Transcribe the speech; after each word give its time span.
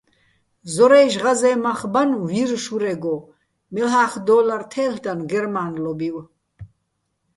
ზორაჲში̆ 0.73 1.21
ღაზეჼ 1.23 1.51
მახ 1.63 1.79
ბანო̆ 1.93 2.19
ვირ 2.29 2.49
შურეგო, 2.63 3.15
მელ'ახ 3.73 4.13
დო́ლარ 4.25 4.63
თე́ლ'დანო̆ 4.71 5.27
გერმა́ნლობივ. 5.29 6.15